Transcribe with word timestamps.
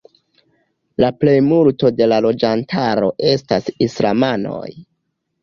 La 1.03 1.11
plejmulto 1.23 1.91
de 1.99 2.07
la 2.13 2.19
loĝantaro 2.27 3.11
estas 3.35 3.71
islamanoj. 3.89 4.65